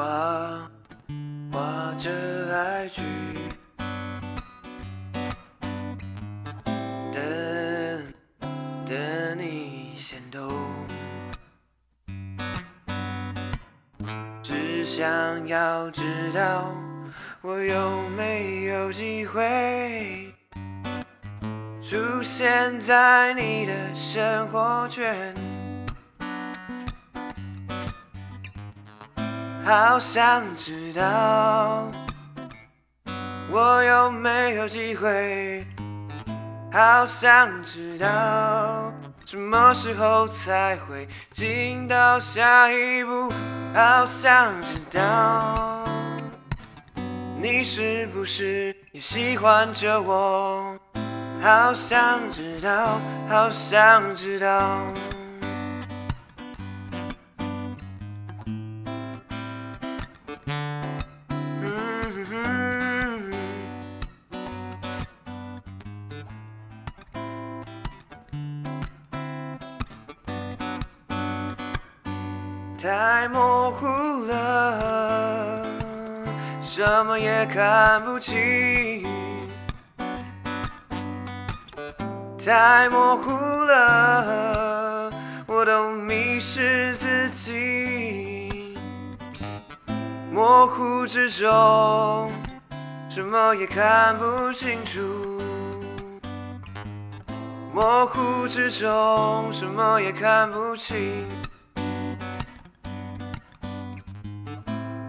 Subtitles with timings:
[0.00, 0.70] 画
[1.52, 2.10] 画着
[2.56, 3.02] 爱句，
[7.12, 7.22] 等
[8.86, 10.50] 等你先懂，
[14.42, 16.74] 只想要知道
[17.42, 20.32] 我有没有机会
[21.82, 25.34] 出现在你的生活圈。
[29.70, 31.86] 好想知道
[33.48, 35.64] 我有没有机会，
[36.72, 38.92] 好想知道？
[39.24, 43.32] 什么时候才会进到下一步，
[43.72, 45.86] 好想知道
[47.40, 50.76] 你是不是也喜欢着我，
[51.40, 54.80] 好想知道，好想知道。
[72.82, 73.86] 太模糊
[74.24, 75.66] 了，
[76.62, 79.06] 什么也看不清。
[82.42, 85.12] 太模糊了，
[85.46, 88.78] 我都迷失自己。
[90.32, 92.32] 模糊之中，
[93.10, 95.42] 什么也看不清楚。
[97.74, 101.26] 模糊之中，什么也看不清。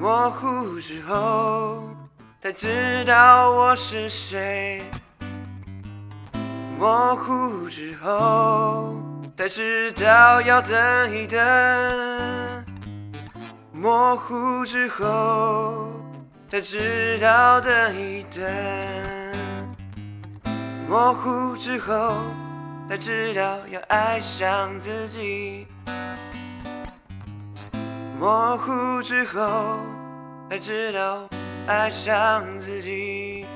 [0.00, 1.82] 模糊之后，
[2.40, 4.84] 才知道我是谁。
[6.78, 8.94] 模糊之后，
[9.36, 11.36] 才知道要等一等。
[13.72, 15.90] 模糊之后，
[16.48, 18.48] 才知道等一等。
[20.88, 22.14] 模糊之后，
[22.88, 25.66] 才知道要爱上自己。
[28.18, 29.78] 模糊之后，
[30.50, 31.28] 才知道
[31.68, 33.46] 爱上自己。